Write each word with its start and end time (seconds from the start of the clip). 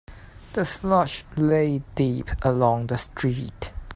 The 0.53 0.65
slush 0.65 1.23
lay 1.37 1.83
deep 1.93 2.31
along 2.43 2.87
the 2.87 2.97
street. 2.97 3.71